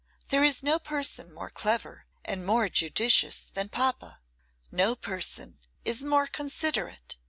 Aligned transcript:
There 0.29 0.43
is 0.43 0.63
no 0.63 0.79
person 0.79 1.31
more 1.31 1.51
clever 1.51 2.07
and 2.25 2.43
more 2.43 2.69
judicious 2.69 3.45
than 3.45 3.69
papa. 3.69 4.19
No 4.71 4.95
person 4.95 5.59
is 5.85 6.01
more 6.03 6.25
considerate. 6.25 7.17